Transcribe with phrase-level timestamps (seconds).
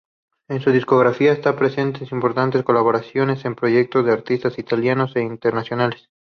[0.49, 6.09] En su discografía están presentes importantes colaboraciones en proyectos de artistas italianos e internacionales.